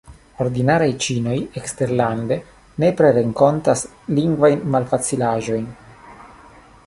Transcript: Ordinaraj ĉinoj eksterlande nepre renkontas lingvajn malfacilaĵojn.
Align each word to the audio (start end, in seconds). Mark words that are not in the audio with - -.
Ordinaraj 0.43 0.87
ĉinoj 1.07 1.35
eksterlande 1.61 2.37
nepre 2.83 3.13
renkontas 3.19 3.85
lingvajn 4.21 4.63
malfacilaĵojn. 4.77 5.69